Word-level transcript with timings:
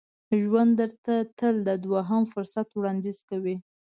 ژوند 0.41 0.71
درته 0.79 1.15
تل 1.39 1.55
د 1.67 1.69
دوهم 1.85 2.23
فرصت 2.33 2.67
وړاندیز 2.73 3.17
کوي. 3.29 3.55